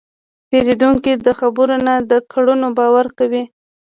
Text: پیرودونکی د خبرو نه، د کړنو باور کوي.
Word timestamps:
پیرودونکی 0.49 1.13
د 1.25 1.27
خبرو 1.39 1.75
نه، 1.85 1.93
د 2.09 2.11
کړنو 2.31 2.67
باور 2.77 3.07
کوي. 3.17 3.43